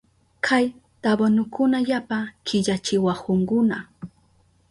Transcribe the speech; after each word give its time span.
Kay 0.45 0.65
tabanukuna 1.01 1.77
yapa 1.89 2.19
killachiwahunkuna. 2.45 3.77